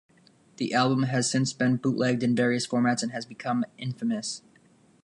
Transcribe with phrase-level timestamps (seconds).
[0.57, 4.41] The album has since been bootlegged in various formats and has become infamous.